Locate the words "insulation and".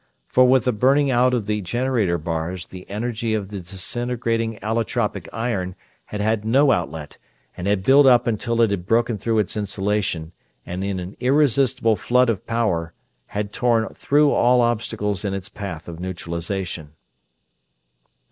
9.55-10.83